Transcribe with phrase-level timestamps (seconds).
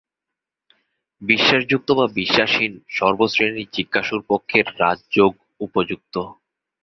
[1.21, 5.31] বিশ্বাসযুক্ত বা বিশ্বাসহীন সর্ব শ্রেণীর জিজ্ঞাসুর পক্ষে রাজযোগ
[5.61, 6.15] উপযুক্ত।